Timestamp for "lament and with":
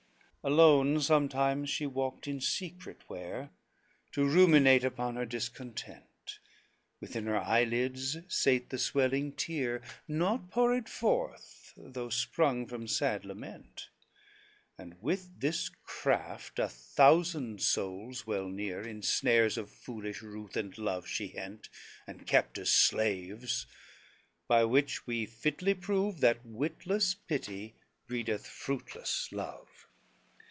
13.23-15.39